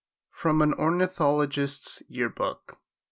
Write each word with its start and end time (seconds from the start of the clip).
FROM 0.31 0.63
AN 0.63 0.73
ORNITHOLOGIST'S 0.73 2.01
YEAR 2.07 2.29
BOOK. 2.29 2.79